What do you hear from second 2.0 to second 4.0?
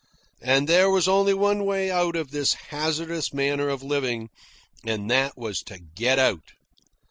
of this hazardous manner of